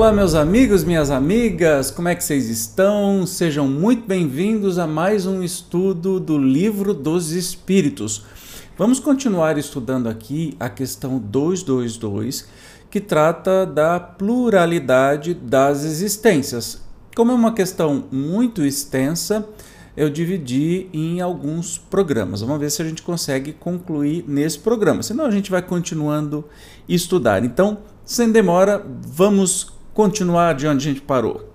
[0.00, 3.26] Olá, meus amigos, minhas amigas, como é que vocês estão?
[3.26, 8.24] Sejam muito bem-vindos a mais um estudo do Livro dos Espíritos.
[8.78, 12.48] Vamos continuar estudando aqui a questão 222,
[12.90, 16.80] que trata da pluralidade das existências.
[17.14, 19.46] Como é uma questão muito extensa,
[19.94, 22.40] eu dividi em alguns programas.
[22.40, 25.02] Vamos ver se a gente consegue concluir nesse programa.
[25.02, 26.42] Senão a gente vai continuando
[26.88, 27.44] estudar.
[27.44, 31.52] Então, sem demora, vamos continuar de onde a gente parou.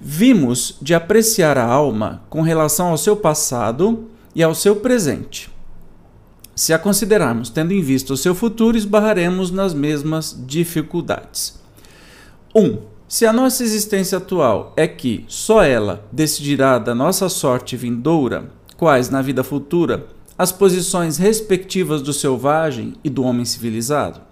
[0.00, 5.50] Vimos de apreciar a alma com relação ao seu passado e ao seu presente.
[6.54, 11.60] Se a considerarmos tendo em vista o seu futuro, esbarraremos nas mesmas dificuldades.
[12.54, 12.64] 1.
[12.64, 18.48] Um, se a nossa existência atual é que só ela decidirá da nossa sorte vindoura,
[18.78, 20.06] quais na vida futura
[20.38, 24.25] as posições respectivas do selvagem e do homem civilizado,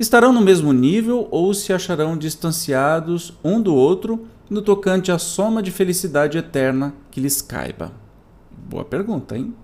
[0.00, 5.62] estarão no mesmo nível ou se acharão distanciados um do outro no tocante à soma
[5.62, 7.92] de felicidade eterna que lhes caiba?
[8.50, 9.54] Boa pergunta, hein?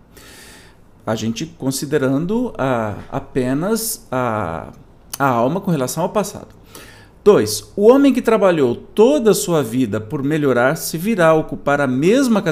[1.07, 4.73] A gente considerando a, apenas a,
[5.19, 6.49] a alma com relação ao passado.
[7.25, 7.73] 2.
[7.75, 12.43] O homem que trabalhou toda a sua vida por melhorar-se virá ocupar a mesma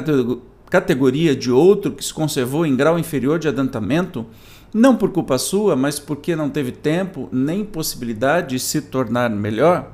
[0.69, 4.25] categoria de outro que se conservou em grau inferior de adiantamento,
[4.75, 9.93] não por culpa sua, mas porque não teve tempo nem possibilidade de se tornar melhor?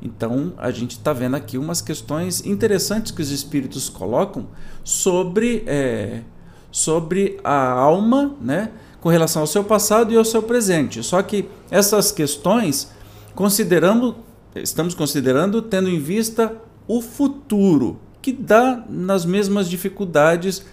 [0.00, 4.48] Então, a gente está vendo aqui umas questões interessantes que os espíritos colocam
[4.82, 6.22] sobre, é,
[6.70, 11.02] sobre a alma, né, com relação ao seu passado e ao seu presente.
[11.02, 12.90] Só que essas questões
[13.34, 14.16] considerando,
[14.56, 16.56] estamos considerando tendo em vista
[16.88, 20.64] o futuro, que dá nas mesmas dificuldades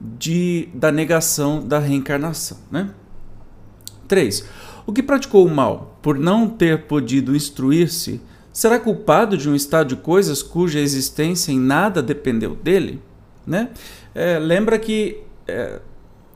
[0.00, 2.58] de, da negação da reencarnação.
[2.70, 2.90] Né?
[4.06, 4.44] 3.
[4.86, 8.20] O que praticou o mal por não ter podido instruir-se
[8.52, 13.02] será culpado de um estado de coisas cuja existência em nada dependeu dele?
[13.46, 13.70] Né?
[14.14, 15.80] É, lembra que é,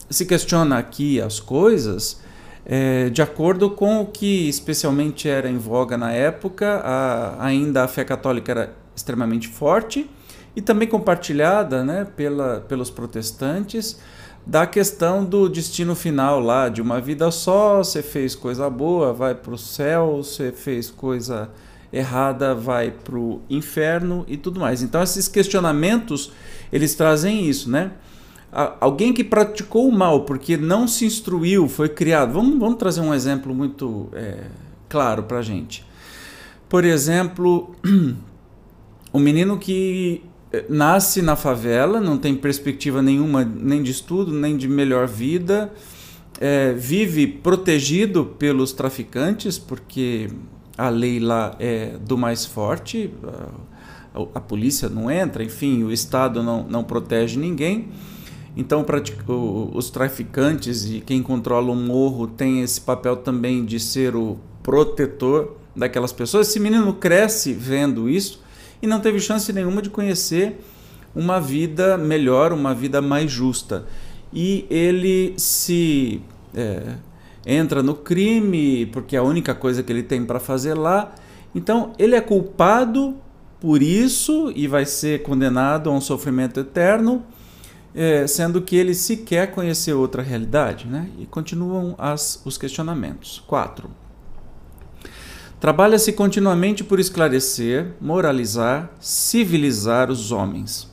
[0.09, 2.21] se questiona aqui as coisas
[2.65, 7.89] é, de acordo com o que especialmente era em voga na época, a, ainda a
[7.89, 10.09] fé católica era extremamente forte
[10.55, 13.99] e também compartilhada né, pela, pelos protestantes
[14.47, 19.35] da questão do destino final lá, de uma vida só, você fez coisa boa, vai
[19.35, 21.51] para o céu, você fez coisa
[21.93, 24.83] errada, vai para o inferno e tudo mais.
[24.83, 26.33] Então esses questionamentos,
[26.73, 27.93] eles trazem isso, né?
[28.81, 32.33] alguém que praticou o mal porque não se instruiu, foi criado.
[32.33, 34.45] Vamos, vamos trazer um exemplo muito é,
[34.89, 35.85] claro para gente.
[36.69, 37.75] Por exemplo,
[39.13, 40.25] o menino que
[40.69, 45.73] nasce na favela, não tem perspectiva nenhuma, nem de estudo, nem de melhor vida,
[46.41, 50.29] é, vive protegido pelos traficantes, porque
[50.77, 53.13] a lei lá é do mais forte,
[54.15, 57.89] a, a, polícia não entra, enfim, o Estado não, não protege ninguém.
[58.57, 58.85] Então,
[59.73, 65.57] os traficantes e quem controla o morro tem esse papel também de ser o protetor
[65.75, 66.49] daquelas pessoas.
[66.49, 68.43] Esse menino cresce vendo isso
[68.83, 70.61] e não teve chance nenhuma de conhecer
[71.15, 73.87] uma vida melhor, uma vida mais justa.
[74.33, 76.23] E ele se
[76.55, 76.95] é,
[77.45, 81.13] entra no crime porque é a única coisa que ele tem para fazer lá.
[81.55, 83.17] Então, ele é culpado
[83.61, 87.25] por isso e vai ser condenado a um sofrimento eterno
[87.95, 90.87] é, sendo que ele sequer conheceu outra realidade.
[90.87, 91.11] Né?
[91.19, 93.43] E continuam as, os questionamentos.
[93.47, 93.91] 4.
[95.61, 100.91] Trabalha-se continuamente por esclarecer, moralizar, civilizar os homens.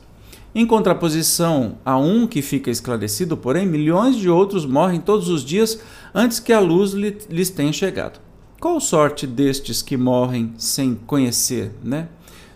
[0.54, 5.80] Em contraposição a um que fica esclarecido, porém, milhões de outros morrem todos os dias
[6.14, 8.20] antes que a luz lhes tenha chegado.
[8.60, 12.08] Qual sorte destes que morrem sem conhecer, né?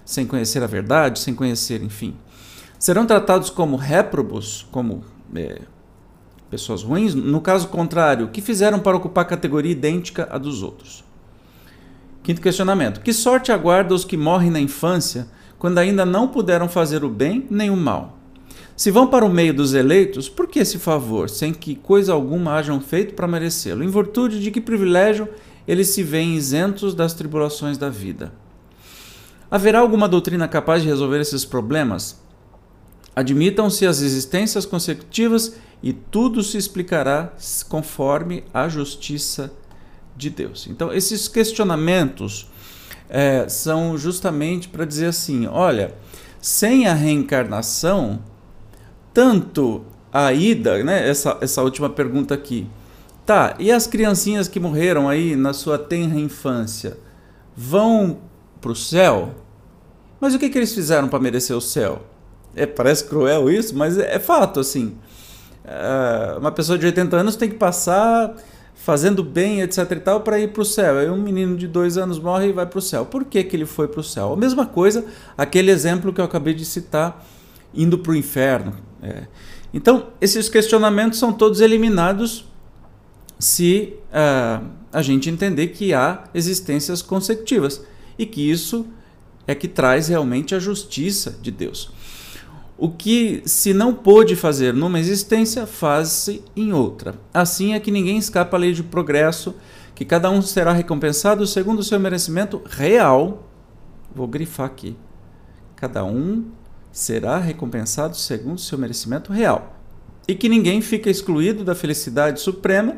[0.05, 2.15] Sem conhecer a verdade, sem conhecer, enfim,
[2.79, 5.03] serão tratados como réprobos, como
[5.35, 5.63] é,
[6.51, 11.11] pessoas ruins, no caso contrário, que fizeram para ocupar categoria idêntica à dos outros.
[12.23, 15.27] Quinto questionamento: Que sorte aguarda os que morrem na infância,
[15.59, 18.19] quando ainda não puderam fazer o bem nem o mal?
[18.77, 22.55] Se vão para o meio dos eleitos, por que esse favor, sem que coisa alguma
[22.55, 23.85] hajam feito para merecê-lo?
[23.85, 25.29] Em virtude de que privilégio
[25.69, 28.33] eles se veem isentos das tribulações da vida?
[29.51, 32.21] Haverá alguma doutrina capaz de resolver esses problemas?
[33.15, 37.33] Admitam-se as existências consecutivas e tudo se explicará
[37.69, 39.53] conforme a justiça
[40.17, 40.67] de Deus.
[40.69, 42.49] Então, esses questionamentos
[43.09, 45.95] é, são justamente para dizer assim: olha,
[46.41, 48.21] sem a reencarnação,
[49.13, 52.67] tanto a ida, né, essa, essa última pergunta aqui,
[53.25, 56.99] tá, e as criancinhas que morreram aí na sua tenra infância,
[57.57, 58.19] vão
[58.61, 59.35] para o céu.
[60.21, 62.03] Mas o que, que eles fizeram para merecer o céu?
[62.55, 64.97] É, parece cruel isso, mas é, é fato, assim.
[65.65, 68.35] Uh, uma pessoa de 80 anos tem que passar
[68.75, 70.99] fazendo bem, etc e tal, para ir para o céu.
[70.99, 73.07] Aí um menino de dois anos morre e vai para o céu.
[73.07, 74.33] Por que, que ele foi para o céu?
[74.33, 75.05] A mesma coisa,
[75.37, 77.25] aquele exemplo que eu acabei de citar,
[77.75, 78.75] indo para o inferno.
[79.03, 79.27] É.
[79.73, 82.45] Então, esses questionamentos são todos eliminados
[83.39, 87.83] se uh, a gente entender que há existências consecutivas
[88.19, 88.87] e que isso
[89.47, 91.91] é que traz realmente a justiça de Deus.
[92.77, 97.15] O que se não pôde fazer numa existência, faz-se em outra.
[97.33, 99.55] Assim é que ninguém escapa à lei de progresso,
[99.95, 103.49] que cada um será recompensado segundo o seu merecimento real.
[104.15, 104.97] Vou grifar aqui.
[105.77, 106.47] Cada um
[106.91, 109.77] será recompensado segundo o seu merecimento real.
[110.27, 112.97] E que ninguém fica excluído da felicidade suprema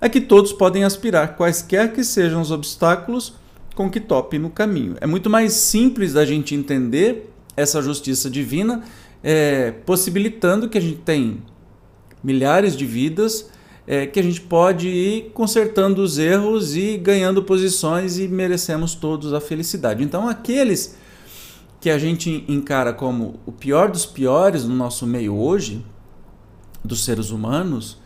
[0.00, 3.34] a que todos podem aspirar, quaisquer que sejam os obstáculos
[3.74, 4.96] com que tope no caminho.
[5.00, 8.82] É muito mais simples da gente entender essa justiça divina,
[9.28, 11.42] é, possibilitando que a gente tem
[12.22, 13.50] milhares de vidas,
[13.84, 19.32] é, que a gente pode ir consertando os erros e ganhando posições e merecemos todos
[19.32, 20.04] a felicidade.
[20.04, 20.96] Então, aqueles
[21.80, 25.84] que a gente encara como o pior dos piores no nosso meio hoje,
[26.84, 27.98] dos seres humanos,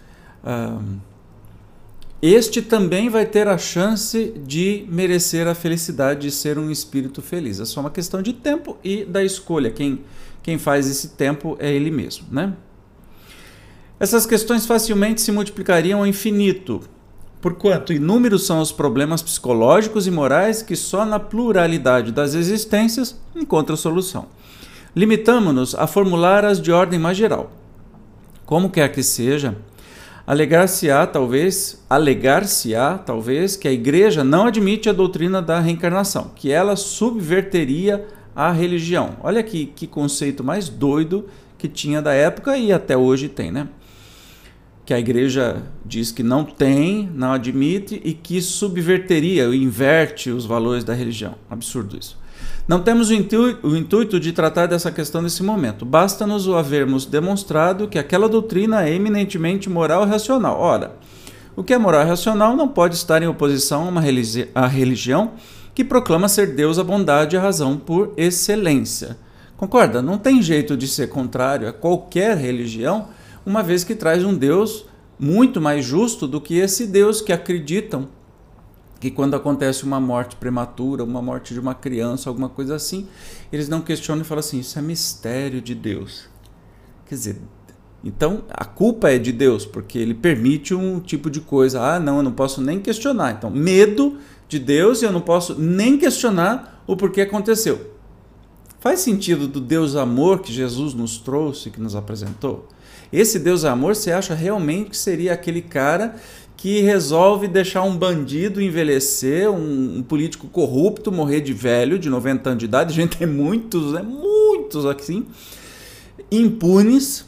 [2.22, 7.60] este também vai ter a chance de merecer a felicidade de ser um espírito feliz.
[7.60, 9.70] É só uma questão de tempo e da escolha.
[9.70, 10.00] Quem,
[10.42, 12.52] quem faz esse tempo é ele mesmo, né?
[13.98, 16.80] Essas questões facilmente se multiplicariam ao infinito,
[17.40, 23.76] porquanto inúmeros são os problemas psicológicos e morais que só na pluralidade das existências encontra
[23.76, 24.26] solução.
[24.94, 27.52] Limitamo-nos a formular as de ordem mais geral.
[28.44, 29.56] Como quer que seja,
[30.30, 36.76] Alegar-se-á, talvez, alegar-se-á, talvez, que a igreja não admite a doutrina da reencarnação, que ela
[36.76, 39.16] subverteria a religião.
[39.24, 41.26] Olha aqui que conceito mais doido
[41.58, 43.66] que tinha da época e até hoje tem, né?
[44.86, 50.84] Que a igreja diz que não tem, não admite e que subverteria, inverte os valores
[50.84, 51.34] da religião.
[51.50, 52.19] Absurdo isso.
[52.70, 55.84] Não temos o intuito, o intuito de tratar dessa questão nesse momento.
[55.84, 60.60] Basta-nos o havermos demonstrado que aquela doutrina é eminentemente moral e racional.
[60.60, 60.94] Ora,
[61.56, 64.68] o que é moral e racional não pode estar em oposição a uma religi a
[64.68, 65.32] religião
[65.74, 69.18] que proclama ser Deus a bondade e a razão por excelência.
[69.56, 70.00] Concorda?
[70.00, 73.08] Não tem jeito de ser contrário a qualquer religião,
[73.44, 74.86] uma vez que traz um Deus
[75.18, 78.06] muito mais justo do que esse Deus que acreditam
[79.00, 83.08] que quando acontece uma morte prematura, uma morte de uma criança, alguma coisa assim,
[83.50, 86.28] eles não questionam e falam assim: isso é mistério de Deus.
[87.06, 87.36] Quer dizer,
[88.04, 91.80] então a culpa é de Deus, porque ele permite um tipo de coisa.
[91.80, 93.32] Ah, não, eu não posso nem questionar.
[93.32, 97.94] Então, medo de Deus e eu não posso nem questionar o porquê aconteceu.
[98.80, 102.68] Faz sentido do Deus amor que Jesus nos trouxe, que nos apresentou?
[103.12, 106.14] Esse Deus amor, você acha realmente que seria aquele cara
[106.60, 112.50] que resolve deixar um bandido envelhecer, um, um, político corrupto morrer de velho, de 90
[112.50, 114.02] anos de idade, gente tem muitos, né?
[114.02, 115.24] muitos assim,
[116.30, 117.24] impunes,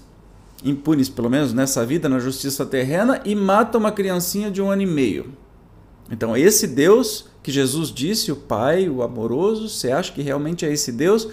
[0.62, 4.82] impunes pelo menos nessa vida, na justiça terrena, e mata uma criancinha de um ano
[4.82, 5.32] e meio.
[6.10, 10.70] Então, esse Deus que Jesus disse, o Pai, o amoroso, você acha que realmente é
[10.70, 11.27] esse Deus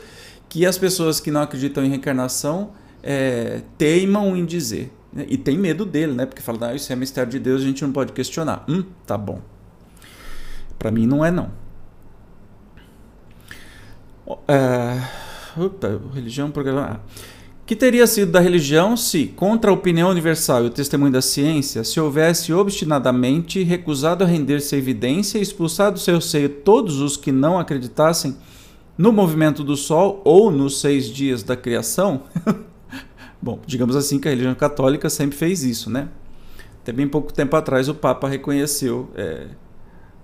[0.47, 2.71] que as pessoas que não acreditam em reencarnação
[3.03, 4.89] é, teimam em dizer?
[5.27, 6.25] E tem medo dele, né?
[6.25, 8.63] Porque fala, ah, isso é mistério de Deus, a gente não pode questionar.
[8.67, 9.41] Hum, tá bom.
[10.77, 11.51] Para mim não é não.
[14.47, 15.01] É,
[15.59, 17.01] opa, religião, programa.
[17.01, 17.29] Ah.
[17.65, 21.83] Que teria sido da religião se, contra a opinião universal e o testemunho da ciência,
[21.83, 27.15] se houvesse obstinadamente recusado a render-se à evidência e expulsado do seu seio todos os
[27.15, 28.35] que não acreditassem
[28.97, 32.23] no movimento do Sol ou nos seis dias da criação?
[33.41, 36.09] Bom, digamos assim que a religião católica sempre fez isso, né?
[36.81, 39.47] Até bem pouco tempo atrás o Papa reconheceu é,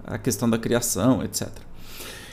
[0.04, 1.50] a questão da criação, etc.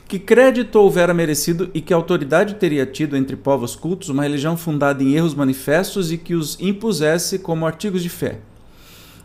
[0.08, 5.02] Que crédito houvera merecido e que autoridade teria tido entre povos cultos uma religião fundada
[5.02, 8.40] em erros manifestos e que os impusesse como artigos de fé?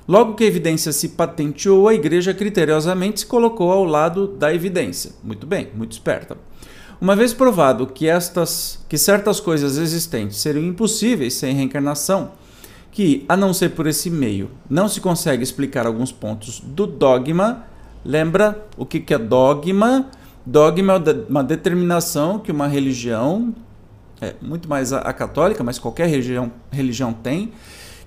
[0.08, 5.12] Logo que a evidência se patenteou, a igreja criteriosamente se colocou ao lado da evidência.
[5.22, 6.38] Muito bem, muito esperta.
[7.00, 12.32] Uma vez provado que, estas, que certas coisas existentes seriam impossíveis sem reencarnação,
[12.92, 17.66] que, a não ser por esse meio, não se consegue explicar alguns pontos do dogma,
[18.04, 20.10] lembra o que, que é dogma?
[20.44, 23.54] Dogma é uma determinação que uma religião,
[24.20, 27.52] é, muito mais a, a católica, mas qualquer religião, religião tem,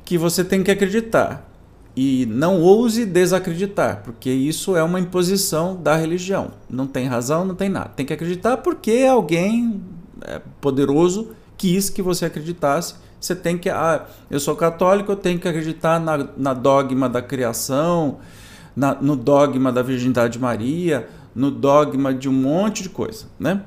[0.04, 1.50] que você tem que acreditar
[1.97, 6.52] e não ouse desacreditar, porque isso é uma imposição da religião.
[6.68, 7.90] Não tem razão, não tem nada.
[7.97, 9.82] Tem que acreditar porque alguém
[10.23, 12.94] é, poderoso quis que você acreditasse.
[13.20, 13.68] Você tem que.
[13.68, 18.18] Ah, eu sou católico, eu tenho que acreditar na, na dogma da criação,
[18.75, 23.62] na, no dogma da virgindade de Maria, no dogma de um monte de coisa, né?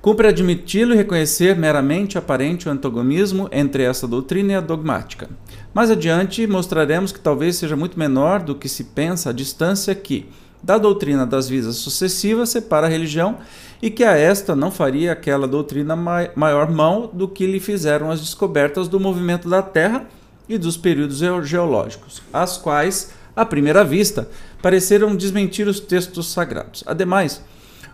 [0.00, 5.28] Cumpre admiti-lo e reconhecer meramente aparente o antagonismo entre essa doutrina e a dogmática.
[5.72, 10.26] Mais adiante, mostraremos que talvez seja muito menor do que se pensa a distância que,
[10.60, 13.38] da doutrina das visas sucessivas, separa a religião
[13.80, 15.94] e que a esta não faria aquela doutrina
[16.34, 20.06] maior mão do que lhe fizeram as descobertas do movimento da Terra
[20.48, 24.28] e dos períodos geológicos, as quais, à primeira vista,
[24.60, 26.82] pareceram desmentir os textos sagrados.
[26.84, 27.40] Ademais,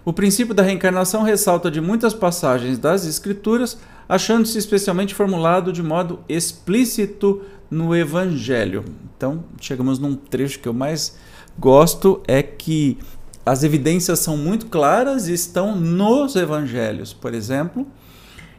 [0.06, 3.76] o princípio da reencarnação ressalta de muitas passagens das Escrituras,
[4.08, 8.84] achando-se especialmente formulado de modo explícito no Evangelho.
[9.16, 11.16] Então, chegamos num trecho que eu mais
[11.58, 12.98] gosto, é que
[13.44, 17.84] as evidências são muito claras e estão nos Evangelhos, por exemplo,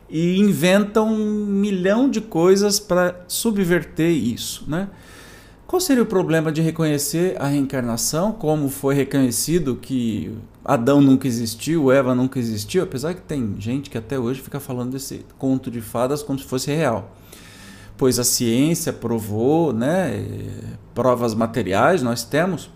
[0.10, 4.90] e inventam um milhão de coisas para subverter isso, né?
[5.68, 10.34] Qual seria o problema de reconhecer a reencarnação, como foi reconhecido que
[10.64, 14.92] Adão nunca existiu, Eva nunca existiu, apesar que tem gente que até hoje fica falando
[14.94, 17.14] desse conto de fadas como se fosse real.
[17.98, 20.26] Pois a ciência provou, né,
[20.96, 22.70] provas materiais nós temos.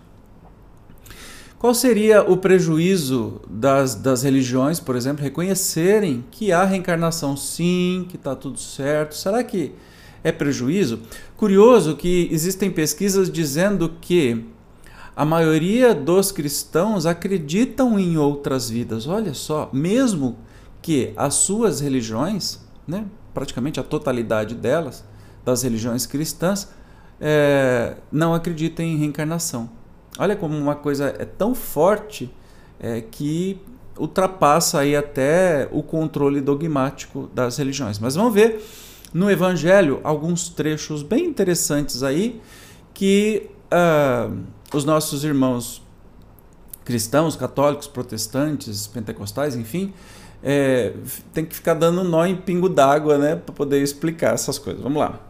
[1.58, 8.16] Qual seria o prejuízo das, das religiões, por exemplo, reconhecerem que há reencarnação sim, que
[8.16, 9.14] está tudo certo?
[9.14, 9.72] Será que
[10.24, 11.00] é prejuízo?
[11.36, 14.44] Curioso que existem pesquisas dizendo que
[15.14, 19.06] a maioria dos cristãos acreditam em outras vidas.
[19.06, 20.38] Olha só, mesmo
[20.80, 25.04] que as suas religiões, né, praticamente a totalidade delas,
[25.44, 26.68] das religiões cristãs,
[27.20, 29.70] é, não acreditem em reencarnação.
[30.18, 32.32] Olha como uma coisa é tão forte
[32.80, 33.60] é, que
[33.98, 37.98] ultrapassa aí até o controle dogmático das religiões.
[37.98, 38.62] Mas vamos ver
[39.12, 42.40] no Evangelho alguns trechos bem interessantes aí
[42.94, 44.36] que uh,
[44.74, 45.82] os nossos irmãos
[46.84, 49.92] cristãos, católicos, protestantes, pentecostais, enfim,
[50.42, 50.92] é,
[51.32, 54.82] tem que ficar dando nó em pingo d'água né, para poder explicar essas coisas.
[54.82, 55.20] Vamos lá.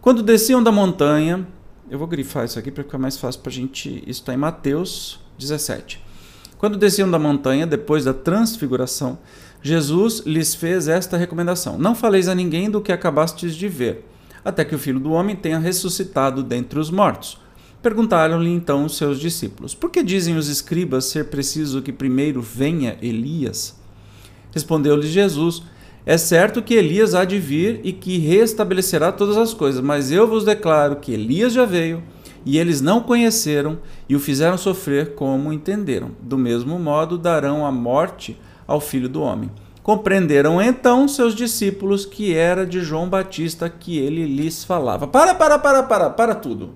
[0.00, 1.46] Quando desciam da montanha,
[1.90, 4.02] eu vou grifar isso aqui para ficar mais fácil para a gente.
[4.06, 6.02] Isso está em Mateus 17.
[6.56, 9.18] Quando desciam da montanha, depois da transfiguração,
[9.62, 14.04] Jesus lhes fez esta recomendação: Não faleis a ninguém do que acabastes de ver,
[14.44, 17.38] até que o filho do homem tenha ressuscitado dentre os mortos.
[17.80, 22.98] Perguntaram-lhe então os seus discípulos: Por que dizem os escribas ser preciso que primeiro venha
[23.00, 23.80] Elias?
[24.52, 25.62] Respondeu-lhe Jesus:
[26.04, 30.26] É certo que Elias há de vir e que restabelecerá todas as coisas, mas eu
[30.26, 32.02] vos declaro que Elias já veio
[32.44, 33.78] e eles não conheceram
[34.08, 36.10] e o fizeram sofrer como entenderam.
[36.20, 38.36] Do mesmo modo darão a morte
[38.72, 39.50] ao filho do homem.
[39.82, 45.06] Compreenderam então seus discípulos que era de João Batista que ele lhes falava.
[45.06, 46.70] Para, para, para, para, para tudo.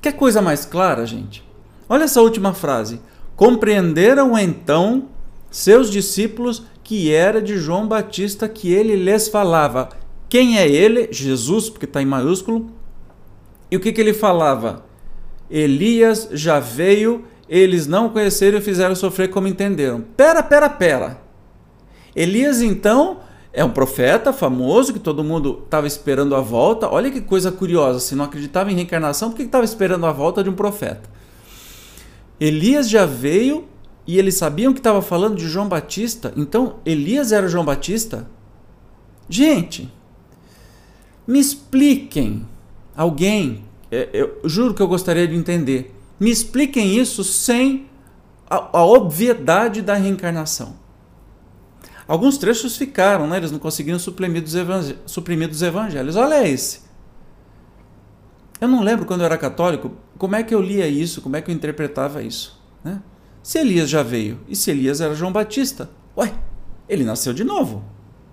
[0.00, 1.44] Quer coisa mais clara, gente?
[1.88, 3.00] Olha essa última frase.
[3.36, 5.08] Compreenderam então
[5.50, 9.90] seus discípulos que era de João Batista que ele lhes falava.
[10.28, 11.08] Quem é ele?
[11.12, 12.70] Jesus, porque está em maiúsculo.
[13.70, 14.84] E o que, que ele falava?
[15.50, 20.00] Elias já veio eles não conheceram e fizeram sofrer como entenderam.
[20.16, 21.20] Pera, pera, pera.
[22.16, 23.20] Elias, então,
[23.52, 26.88] é um profeta famoso que todo mundo estava esperando a volta.
[26.88, 28.00] Olha que coisa curiosa.
[28.00, 31.10] Se não acreditava em reencarnação, por que estava esperando a volta de um profeta?
[32.40, 33.66] Elias já veio
[34.06, 36.32] e eles sabiam que estava falando de João Batista.
[36.34, 38.26] Então, Elias era João Batista?
[39.28, 39.92] Gente,
[41.26, 42.48] me expliquem,
[42.96, 45.94] alguém, é, eu juro que eu gostaria de entender.
[46.22, 47.90] Me expliquem isso sem
[48.48, 50.76] a, a obviedade da reencarnação.
[52.06, 53.38] Alguns trechos ficaram, né?
[53.38, 54.54] eles não conseguiram suprimir dos,
[55.04, 56.14] suprimir dos evangelhos.
[56.14, 56.82] Olha esse.
[58.60, 61.42] Eu não lembro quando eu era católico como é que eu lia isso, como é
[61.42, 62.56] que eu interpretava isso.
[62.84, 63.02] Né?
[63.42, 66.32] Se Elias já veio e se Elias era João Batista, ué,
[66.88, 67.82] ele nasceu de novo.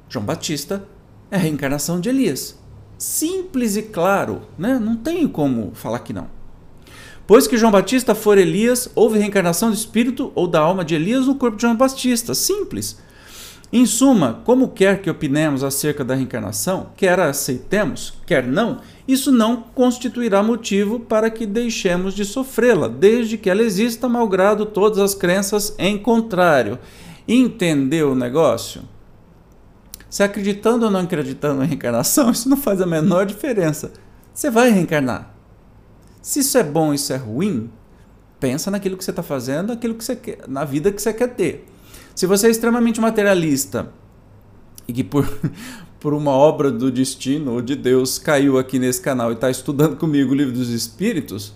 [0.08, 0.88] João Batista
[1.32, 2.56] é a reencarnação de Elias.
[3.00, 4.78] Simples e claro, né?
[4.78, 6.38] não tem como falar que não.
[7.30, 11.28] Pois que João Batista for Elias, houve reencarnação do espírito ou da alma de Elias
[11.28, 12.34] no corpo de João Batista.
[12.34, 12.98] Simples.
[13.72, 19.32] Em suma, como quer que opinemos acerca da reencarnação, quer a aceitemos, quer não, isso
[19.32, 25.14] não constituirá motivo para que deixemos de sofrê-la, desde que ela exista, malgrado todas as
[25.14, 26.80] crenças em contrário.
[27.28, 28.82] Entendeu o negócio?
[30.10, 33.92] Se acreditando ou não acreditando em reencarnação, isso não faz a menor diferença.
[34.34, 35.39] Você vai reencarnar.
[36.22, 37.70] Se isso é bom, isso é ruim,
[38.40, 41.34] pensa naquilo que você está fazendo, naquilo que você quer, na vida que você quer
[41.36, 41.66] ter.
[42.16, 43.92] Se você é extremamente materialista
[44.88, 45.26] e que por,
[46.00, 49.96] por uma obra do destino ou de Deus caiu aqui nesse canal e está estudando
[49.96, 51.54] comigo o livro dos Espíritos,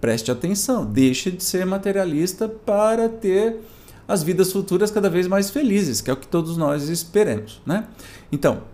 [0.00, 3.60] preste atenção, deixe de ser materialista para ter
[4.08, 7.86] as vidas futuras cada vez mais felizes, que é o que todos nós esperemos, né?
[8.30, 8.64] Então,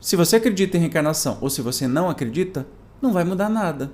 [0.00, 2.66] se você acredita em reencarnação ou se você não acredita,
[3.00, 3.92] não vai mudar nada.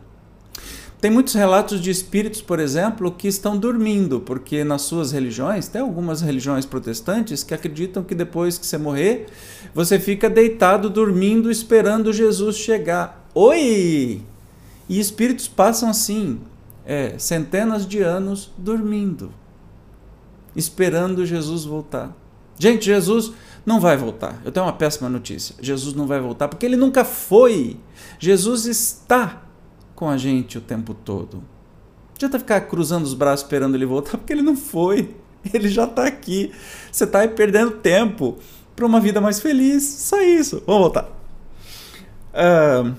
[1.00, 5.80] Tem muitos relatos de espíritos, por exemplo, que estão dormindo, porque nas suas religiões, tem
[5.80, 9.26] algumas religiões protestantes que acreditam que depois que você morrer,
[9.75, 13.26] você fica deitado, dormindo, esperando Jesus chegar.
[13.35, 14.21] Oi!
[14.90, 16.38] E espíritos passam assim,
[16.85, 19.33] é, centenas de anos dormindo,
[20.54, 22.14] esperando Jesus voltar.
[22.59, 23.33] Gente, Jesus
[23.64, 24.38] não vai voltar.
[24.45, 25.54] Eu tenho uma péssima notícia.
[25.62, 27.78] Jesus não vai voltar porque ele nunca foi.
[28.19, 29.45] Jesus está
[30.00, 31.35] com a gente o tempo todo.
[31.35, 35.14] Não adianta ficar cruzando os braços esperando ele voltar, porque ele não foi.
[35.54, 36.52] Ele já está aqui.
[36.92, 38.37] Você está aí perdendo tempo
[38.76, 39.83] para uma vida mais feliz.
[39.83, 40.62] Só isso.
[40.66, 41.09] Vamos voltar.
[42.35, 42.95] Uh,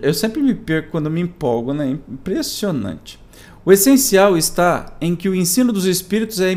[0.00, 1.98] eu sempre me perco quando me empolgo, né?
[2.08, 3.20] Impressionante.
[3.62, 6.50] O essencial está em que o ensino dos espíritos é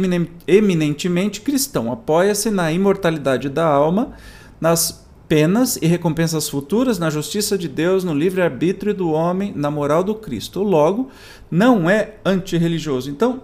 [0.48, 1.92] eminentemente cristão.
[1.92, 4.14] Apoia-se na imortalidade da alma,
[4.62, 5.03] nas
[5.34, 10.14] penas e recompensas futuras na justiça de Deus, no livre-arbítrio do homem, na moral do
[10.14, 10.62] Cristo.
[10.62, 11.10] Logo,
[11.50, 13.10] não é antirreligioso.
[13.10, 13.42] Então,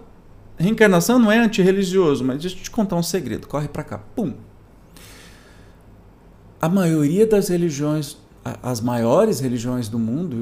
[0.56, 3.48] reencarnação não é antirreligioso, mas deixa eu te contar um segredo.
[3.48, 3.98] Corre para cá.
[4.14, 4.34] Pum.
[6.62, 8.16] A maioria das religiões,
[8.62, 10.36] as maiores religiões do mundo,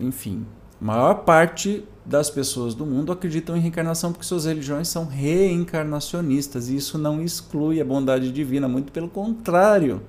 [0.00, 0.44] enfim,
[0.78, 6.68] a maior parte das pessoas do mundo acreditam em reencarnação porque suas religiões são reencarnacionistas
[6.68, 10.02] e isso não exclui a bondade divina, muito pelo contrário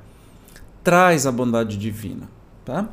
[0.83, 2.29] traz a bondade divina.
[2.65, 2.89] Tá?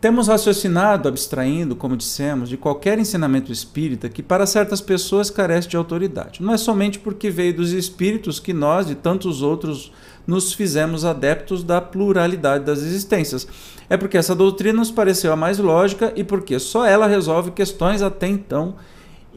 [0.00, 5.76] Temos raciocinado, abstraindo, como dissemos, de qualquer ensinamento espírita que para certas pessoas carece de
[5.76, 6.42] autoridade.
[6.42, 9.92] Não é somente porque veio dos espíritos que nós e tantos outros
[10.26, 13.46] nos fizemos adeptos da pluralidade das existências.
[13.90, 18.00] É porque essa doutrina nos pareceu a mais lógica e porque só ela resolve questões
[18.00, 18.76] até então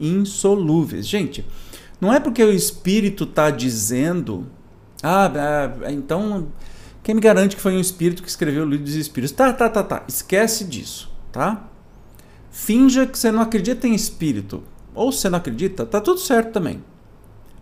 [0.00, 1.06] insolúveis.
[1.06, 1.44] Gente,
[2.00, 4.46] não é porque o espírito está dizendo,
[5.02, 5.30] ah,
[5.84, 6.46] ah então
[7.04, 9.36] quem me garante que foi um espírito que escreveu o livro dos espíritos?
[9.36, 10.04] Tá, tá, tá, tá.
[10.08, 11.68] Esquece disso, tá?
[12.50, 14.62] Finja que você não acredita em espírito.
[14.94, 16.82] Ou você não acredita, tá tudo certo também.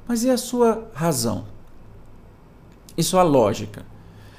[0.07, 1.45] Mas e a sua razão?
[2.97, 3.85] E sua lógica?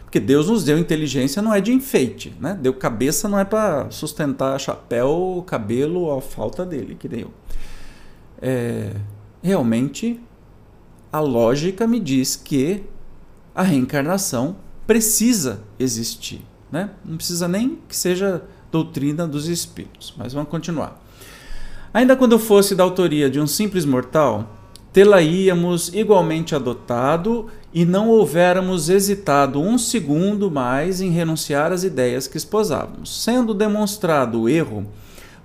[0.06, 2.58] Porque Deus nos deu inteligência, não é de enfeite, né?
[2.62, 7.30] Deu cabeça, não é para sustentar chapéu, cabelo, a falta dele, que deu.
[8.42, 8.94] É,
[9.42, 10.18] realmente,
[11.12, 12.84] a lógica me diz que
[13.54, 16.41] a reencarnação precisa existir.
[16.72, 16.89] Né?
[17.06, 21.02] Não precisa nem que seja doutrina dos espíritos, mas vamos continuar.
[21.93, 24.58] Ainda quando fosse da autoria de um simples mortal,
[24.91, 32.38] tê-la-íamos igualmente adotado e não houvéramos hesitado um segundo mais em renunciar às ideias que
[32.38, 33.24] esposávamos.
[33.24, 34.88] Sendo demonstrado o erro,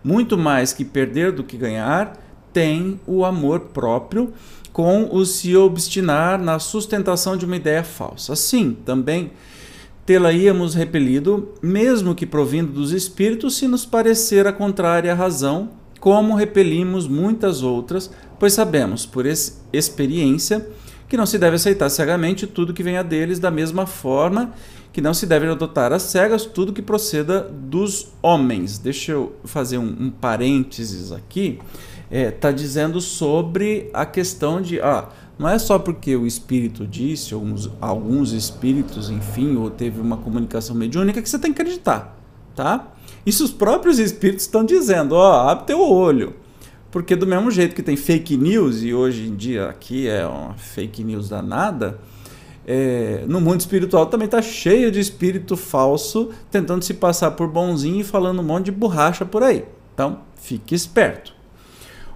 [0.03, 2.17] muito mais que perder do que ganhar,
[2.59, 4.33] tem o amor próprio
[4.73, 8.33] com o se obstinar na sustentação de uma ideia falsa.
[8.33, 9.31] Assim, também
[10.05, 17.07] tê-la-íamos repelido, mesmo que provindo dos espíritos, se nos parecer a contrária razão, como repelimos
[17.07, 19.25] muitas outras, pois sabemos, por
[19.73, 20.69] experiência,
[21.09, 24.53] que não se deve aceitar cegamente tudo que venha deles, da mesma forma
[24.93, 28.79] que não se deve adotar às cegas tudo que proceda dos homens.
[28.79, 31.61] Deixa eu fazer um, um parênteses aqui
[32.11, 34.81] está é, tá dizendo sobre a questão de.
[34.81, 40.17] Ah, não é só porque o espírito disse, alguns, alguns espíritos, enfim, ou teve uma
[40.17, 42.19] comunicação mediúnica, que você tem que acreditar.
[42.57, 42.89] Tá?
[43.25, 46.35] Isso os próprios espíritos estão dizendo, ó, abre teu olho.
[46.91, 50.55] Porque do mesmo jeito que tem fake news, e hoje em dia aqui é uma
[50.55, 52.01] fake news danada,
[52.67, 58.01] é, no mundo espiritual também está cheio de espírito falso tentando se passar por bonzinho
[58.01, 59.65] e falando um monte de borracha por aí.
[59.95, 61.38] Então, fique esperto.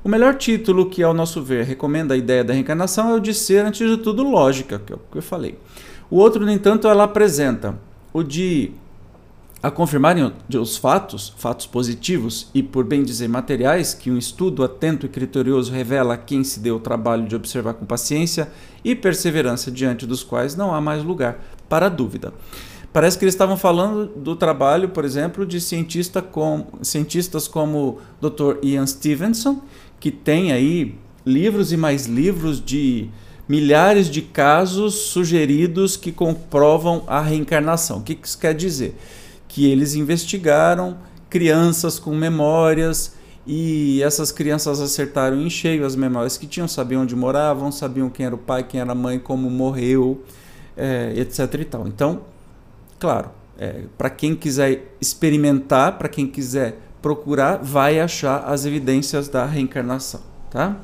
[0.04, 3.32] O melhor título que, ao nosso ver, recomenda a ideia da reencarnação é o de
[3.32, 5.56] ser, antes de tudo, lógica, que é o que eu falei.
[6.10, 7.78] O outro, no entanto, ela apresenta
[8.12, 8.72] o de
[9.62, 15.06] a confirmarem os fatos, fatos positivos e, por bem dizer, materiais, que um estudo atento
[15.06, 18.50] e criterioso revela a quem se deu o trabalho de observar com paciência
[18.84, 21.38] e perseverança diante dos quais não há mais lugar
[21.68, 22.34] para dúvida.
[22.92, 28.58] Parece que eles estavam falando do trabalho, por exemplo, de cientista com, cientistas como Dr.
[28.62, 29.62] Ian Stevenson,
[30.02, 33.08] que tem aí livros e mais livros de
[33.48, 37.98] milhares de casos sugeridos que comprovam a reencarnação.
[37.98, 38.96] O que isso quer dizer?
[39.46, 40.98] Que eles investigaram
[41.30, 43.14] crianças com memórias
[43.46, 48.26] e essas crianças acertaram em cheio as memórias que tinham, sabiam onde moravam, sabiam quem
[48.26, 50.24] era o pai, quem era a mãe, como morreu,
[50.76, 51.60] é, etc.
[51.60, 51.86] E tal.
[51.86, 52.22] Então,
[52.98, 59.44] claro, é, para quem quiser experimentar, para quem quiser procurar, vai achar as evidências da
[59.44, 60.76] reencarnação, tá?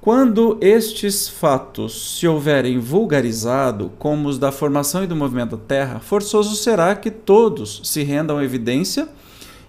[0.00, 6.00] Quando estes fatos se houverem vulgarizado, como os da formação e do movimento da Terra,
[6.00, 9.08] forçoso será que todos se rendam à evidência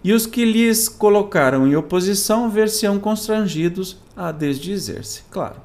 [0.04, 5.24] e os que lhes colocaram em oposição ver-se-ão constrangidos a desdizer-se.
[5.32, 5.56] Claro.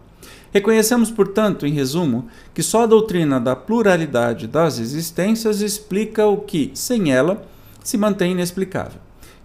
[0.52, 6.70] Reconhecemos, portanto, em resumo, que só a doutrina da pluralidade das existências explica o que,
[6.74, 7.46] sem ela,
[7.82, 9.00] se mantém inexplicável,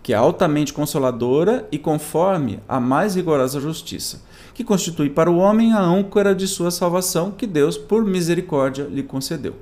[0.07, 4.21] que é altamente consoladora e conforme a mais rigorosa justiça
[4.53, 9.03] que constitui para o homem a âncora de sua salvação que Deus, por misericórdia, lhe
[9.03, 9.57] concedeu.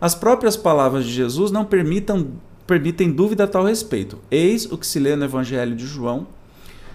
[0.00, 2.30] As próprias palavras de Jesus não permitam,
[2.66, 4.18] permitem dúvida a tal respeito.
[4.30, 6.26] Eis o que se lê no Evangelho de João,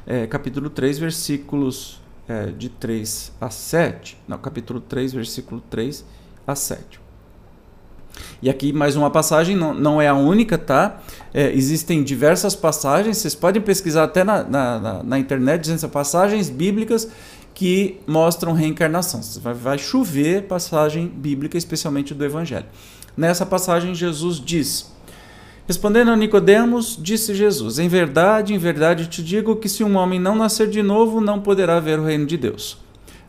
[0.08, 4.18] é, capítulo 3, versículos é, de 3 a 7.
[4.28, 6.04] Não, capítulo 3, versículo 3
[6.48, 7.07] a 7.
[8.42, 11.02] E aqui mais uma passagem, não, não é a única, tá?
[11.34, 16.50] É, existem diversas passagens, vocês podem pesquisar até na, na, na, na internet, dizendo passagens
[16.50, 17.08] bíblicas
[17.54, 19.20] que mostram reencarnação.
[19.42, 22.68] Vai, vai chover passagem bíblica, especialmente do Evangelho.
[23.18, 24.92] Nessa passagem, Jesus diz.
[25.68, 30.20] Respondendo a Nicodemos, disse Jesus: Em verdade, em verdade te digo que se um homem
[30.20, 32.78] não nascer de novo, não poderá ver o reino de Deus.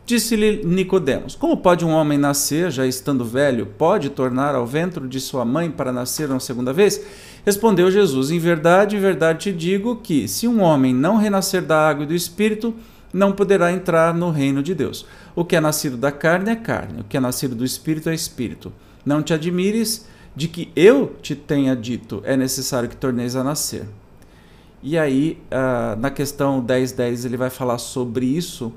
[0.09, 5.19] Disse-lhe Nicodemos: Como pode um homem nascer, já estando velho, pode tornar ao ventre de
[5.19, 6.99] sua mãe para nascer uma segunda vez?
[7.45, 11.87] Respondeu Jesus: Em verdade, em verdade te digo que, se um homem não renascer da
[11.87, 12.73] água e do espírito,
[13.13, 15.05] não poderá entrar no reino de Deus.
[15.35, 18.15] O que é nascido da carne é carne, o que é nascido do espírito é
[18.15, 18.73] espírito.
[19.05, 23.85] Não te admires de que eu te tenha dito, é necessário que torneis a nascer.
[24.81, 28.73] E aí, uh, na questão 10.10, 10, ele vai falar sobre isso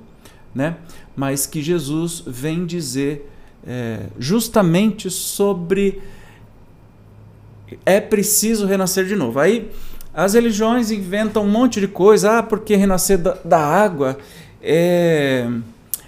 [0.55, 0.77] né?
[1.17, 3.31] mas que Jesus vem dizer
[3.67, 6.03] é, justamente sobre
[7.87, 9.39] é preciso renascer de novo.
[9.39, 9.71] Aí
[10.13, 14.19] as religiões inventam um monte de coisa, ah, porque renascer da, da água
[14.63, 15.49] é,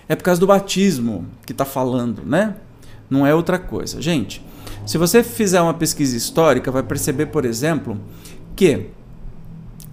[0.08, 2.54] é por causa do batismo que está falando, né?
[3.08, 4.00] Não é outra coisa.
[4.02, 4.44] Gente,
[4.84, 7.98] se você fizer uma pesquisa histórica, vai perceber, por exemplo,
[8.54, 8.88] que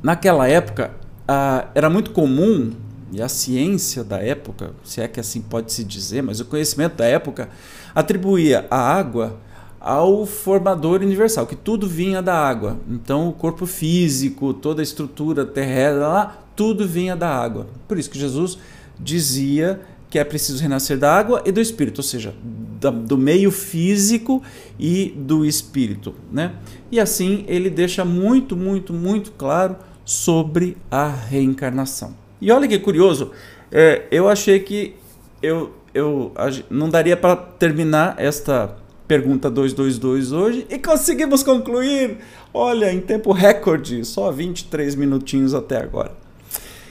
[0.03, 0.91] naquela época
[1.27, 2.71] ah, era muito comum
[3.11, 6.95] e a ciência da época, se é que assim pode se dizer, mas o conhecimento
[6.95, 7.49] da época
[7.93, 9.37] atribuía a água
[9.79, 12.79] ao formador universal, que tudo vinha da água.
[12.87, 17.67] Então o corpo físico, toda a estrutura terrestre, lá, tudo vinha da água.
[17.87, 18.57] Por isso que Jesus
[18.99, 22.33] dizia que é preciso renascer da água e do espírito, ou seja,
[23.05, 24.41] do meio físico
[24.77, 26.53] e do espírito, né?
[26.91, 32.20] E assim ele deixa muito, muito, muito claro sobre a reencarnação.
[32.41, 33.31] E olha que curioso,
[33.71, 34.95] é, eu achei que
[35.43, 36.33] eu, eu
[36.69, 38.75] não daria para terminar esta
[39.07, 42.17] pergunta 222 hoje e conseguimos concluir,
[42.53, 46.11] olha, em tempo recorde, só 23 minutinhos até agora.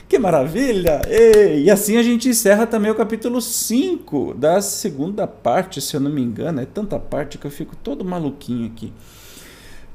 [0.07, 1.01] Que maravilha!
[1.07, 6.01] E, e assim a gente encerra também o capítulo 5 da segunda parte, se eu
[6.01, 6.59] não me engano.
[6.59, 8.91] É tanta parte que eu fico todo maluquinho aqui.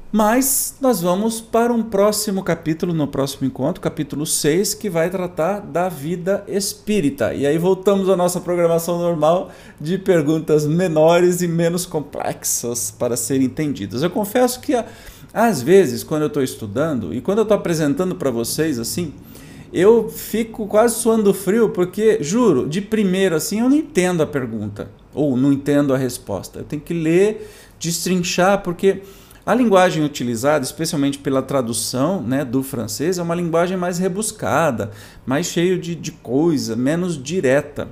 [0.09, 5.59] Mas nós vamos para um próximo capítulo, no próximo encontro, capítulo 6, que vai tratar
[5.59, 7.33] da vida espírita.
[7.33, 13.47] E aí voltamos à nossa programação normal de perguntas menores e menos complexas para serem
[13.47, 14.01] entendidas.
[14.01, 14.81] Eu confesso que
[15.33, 19.13] às vezes, quando eu estou estudando e quando eu estou apresentando para vocês assim,
[19.73, 24.89] eu fico quase suando frio, porque, juro, de primeiro assim, eu não entendo a pergunta
[25.13, 26.59] ou não entendo a resposta.
[26.59, 29.01] Eu tenho que ler, destrinchar, porque
[29.47, 34.91] a linguagem utilizada, especialmente pela tradução né, do francês, é uma linguagem mais rebuscada,
[35.25, 37.87] mais cheia de, de coisa, menos direta.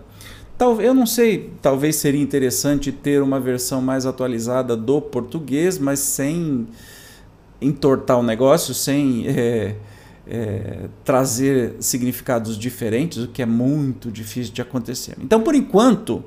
[0.58, 6.00] Talvez, eu não sei, talvez seria interessante ter uma versão mais atualizada do português, mas
[6.00, 6.68] sem
[7.62, 9.76] entortar o negócio, sem é,
[10.28, 15.15] é, trazer significados diferentes, o que é muito difícil de acontecer.
[15.22, 16.22] Então, por enquanto,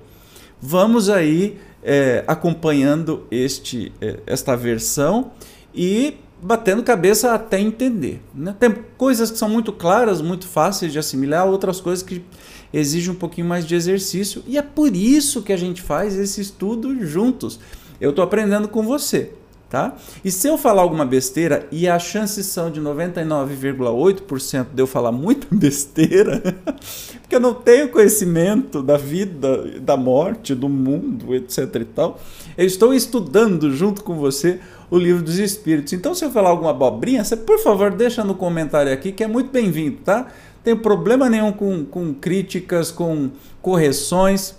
[0.58, 5.32] vamos aí é, acompanhando este, é, esta versão
[5.74, 8.22] e batendo cabeça até entender.
[8.34, 8.54] Né?
[8.58, 12.24] Tem coisas que são muito claras, muito fáceis de assimilar, outras coisas que
[12.72, 16.40] exigem um pouquinho mais de exercício, e é por isso que a gente faz esse
[16.40, 17.58] estudo juntos.
[18.00, 19.32] Eu estou aprendendo com você.
[19.68, 19.94] Tá?
[20.24, 25.12] E se eu falar alguma besteira, e as chances são de 99,8% de eu falar
[25.12, 26.42] muita besteira,
[27.20, 32.20] porque eu não tenho conhecimento da vida, da morte, do mundo, etc e tal,
[32.56, 35.92] eu estou estudando junto com você o livro dos Espíritos.
[35.92, 39.28] Então, se eu falar alguma abobrinha, você, por favor, deixa no comentário aqui, que é
[39.28, 40.28] muito bem-vindo, tá?
[40.64, 44.56] Tem problema nenhum com, com críticas, com correções.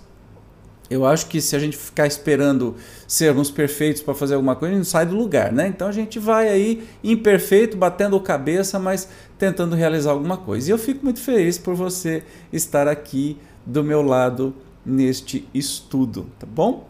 [0.90, 2.74] Eu acho que se a gente ficar esperando
[3.06, 5.68] sermos perfeitos para fazer alguma coisa, a gente sai do lugar, né?
[5.68, 10.68] Então a gente vai aí imperfeito, batendo cabeça, mas tentando realizar alguma coisa.
[10.68, 14.52] E eu fico muito feliz por você estar aqui do meu lado
[14.84, 16.88] neste estudo, tá bom?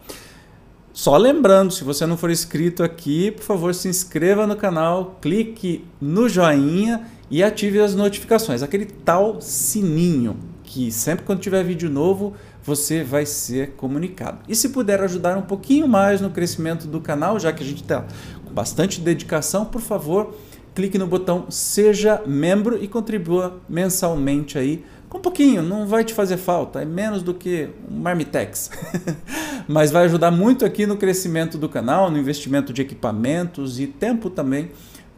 [0.95, 5.85] Só lembrando, se você não for inscrito aqui, por favor, se inscreva no canal, clique
[6.01, 10.37] no joinha e ative as notificações, aquele tal sininho
[10.71, 14.39] que sempre quando tiver vídeo novo você vai ser comunicado.
[14.49, 17.83] E se puder ajudar um pouquinho mais no crescimento do canal, já que a gente
[17.83, 18.05] está
[18.45, 20.35] com bastante dedicação, por favor,
[20.75, 24.85] clique no botão Seja Membro e contribua mensalmente aí.
[25.09, 28.71] Com um pouquinho, não vai te fazer falta, é menos do que um Marmitex.
[29.67, 34.31] Mas vai ajudar muito aqui no crescimento do canal, no investimento de equipamentos e tempo
[34.31, 34.71] também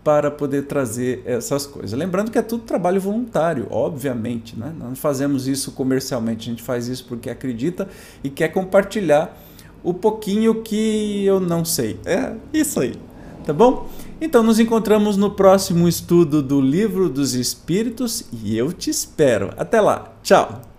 [0.04, 1.98] para poder trazer essas coisas.
[1.98, 4.74] Lembrando que é tudo trabalho voluntário, obviamente, né?
[4.76, 7.88] Não fazemos isso comercialmente, a gente faz isso porque acredita
[8.22, 9.38] e quer compartilhar
[9.82, 11.98] o pouquinho que eu não sei.
[12.04, 12.94] É isso aí,
[13.44, 13.88] tá bom?
[14.20, 19.50] Então nos encontramos no próximo estudo do Livro dos Espíritos e eu te espero.
[19.56, 20.71] Até lá, tchau!